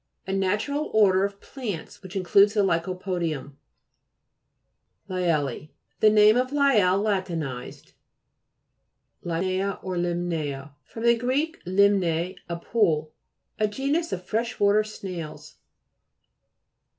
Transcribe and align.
A 0.25 0.33
natural 0.33 0.89
order 0.95 1.23
of 1.25 1.39
plants 1.39 2.01
which 2.01 2.15
includes 2.15 2.55
the 2.55 2.63
ly'co 2.63 2.95
po'dium. 2.95 3.55
LYELLH 5.07 5.69
The 5.99 6.09
name 6.09 6.35
of 6.37 6.51
Lyell 6.51 6.99
la 6.99 7.21
tinized. 7.21 7.91
LYMNE'A 9.21 9.77
or 9.83 9.97
IIMNEA 9.97 10.71
fr. 10.83 11.01
gr. 11.01 11.31
lirnne, 11.69 12.35
a 12.49 12.55
pool. 12.55 13.13
A 13.59 13.67
genus 13.67 14.11
of 14.11 14.25
fresh 14.25 14.59
water 14.59 14.83
snails. 14.83 15.57